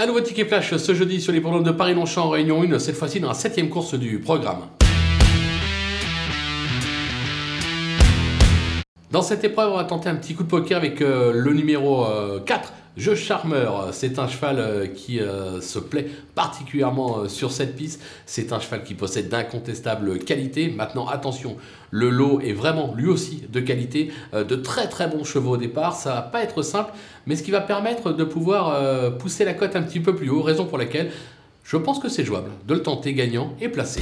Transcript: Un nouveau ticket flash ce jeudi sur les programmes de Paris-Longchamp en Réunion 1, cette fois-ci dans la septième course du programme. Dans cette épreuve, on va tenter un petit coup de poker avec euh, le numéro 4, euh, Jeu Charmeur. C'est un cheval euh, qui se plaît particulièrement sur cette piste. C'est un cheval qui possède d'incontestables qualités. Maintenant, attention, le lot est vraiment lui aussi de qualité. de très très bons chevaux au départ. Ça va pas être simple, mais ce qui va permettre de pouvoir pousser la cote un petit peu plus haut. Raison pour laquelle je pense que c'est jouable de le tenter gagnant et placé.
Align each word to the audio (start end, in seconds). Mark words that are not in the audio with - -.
Un 0.00 0.06
nouveau 0.06 0.20
ticket 0.20 0.44
flash 0.44 0.76
ce 0.76 0.94
jeudi 0.94 1.20
sur 1.20 1.32
les 1.32 1.40
programmes 1.40 1.64
de 1.64 1.72
Paris-Longchamp 1.72 2.26
en 2.26 2.28
Réunion 2.28 2.62
1, 2.62 2.78
cette 2.78 2.94
fois-ci 2.94 3.18
dans 3.18 3.26
la 3.26 3.34
septième 3.34 3.68
course 3.68 3.94
du 3.94 4.20
programme. 4.20 4.68
Dans 9.10 9.22
cette 9.22 9.42
épreuve, 9.42 9.72
on 9.72 9.76
va 9.76 9.82
tenter 9.82 10.08
un 10.08 10.14
petit 10.14 10.36
coup 10.36 10.44
de 10.44 10.48
poker 10.48 10.76
avec 10.76 11.02
euh, 11.02 11.32
le 11.34 11.52
numéro 11.52 12.06
4, 12.46 12.72
euh, 12.96 13.00
Jeu 13.00 13.14
Charmeur. 13.14 13.88
C'est 13.92 14.18
un 14.18 14.28
cheval 14.28 14.58
euh, 14.58 14.86
qui 14.86 15.20
se 15.60 15.78
plaît 15.78 16.06
particulièrement 16.34 17.28
sur 17.28 17.52
cette 17.52 17.76
piste. 17.76 18.02
C'est 18.26 18.52
un 18.52 18.60
cheval 18.60 18.84
qui 18.84 18.94
possède 18.94 19.28
d'incontestables 19.28 20.18
qualités. 20.20 20.68
Maintenant, 20.68 21.06
attention, 21.08 21.56
le 21.90 22.10
lot 22.10 22.40
est 22.40 22.52
vraiment 22.52 22.94
lui 22.96 23.08
aussi 23.08 23.44
de 23.50 23.60
qualité. 23.60 24.12
de 24.32 24.56
très 24.56 24.88
très 24.88 25.08
bons 25.08 25.24
chevaux 25.24 25.52
au 25.52 25.56
départ. 25.56 25.94
Ça 25.94 26.14
va 26.14 26.22
pas 26.22 26.42
être 26.42 26.62
simple, 26.62 26.92
mais 27.26 27.36
ce 27.36 27.42
qui 27.42 27.50
va 27.50 27.60
permettre 27.60 28.12
de 28.12 28.24
pouvoir 28.24 29.16
pousser 29.18 29.44
la 29.44 29.54
cote 29.54 29.76
un 29.76 29.82
petit 29.82 30.00
peu 30.00 30.14
plus 30.14 30.30
haut. 30.30 30.42
Raison 30.42 30.66
pour 30.66 30.78
laquelle 30.78 31.10
je 31.64 31.76
pense 31.76 31.98
que 31.98 32.08
c'est 32.08 32.24
jouable 32.24 32.50
de 32.66 32.74
le 32.74 32.82
tenter 32.82 33.12
gagnant 33.14 33.54
et 33.60 33.68
placé. 33.68 34.00